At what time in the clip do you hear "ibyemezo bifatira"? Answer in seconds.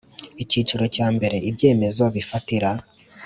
1.49-2.69